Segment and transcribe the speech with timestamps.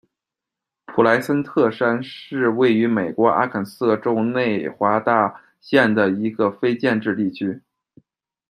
[0.87, 7.61] 普莱森特山是位于美国阿肯色州内华达县的一个非建制地区。